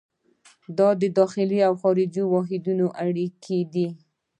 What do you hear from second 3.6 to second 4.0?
دي.